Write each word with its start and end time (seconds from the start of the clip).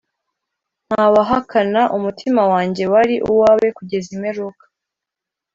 ntawahakana, 0.87 1.81
umutima 1.97 2.41
wanjye 2.51 2.83
wari 2.93 3.15
uwawe 3.29 3.67
'kugeza 3.71 4.09
imperuka. 4.15 4.63